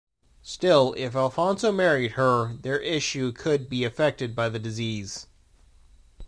[0.41, 5.27] Still, if Alfonso married her, their issue could be affected by the disease.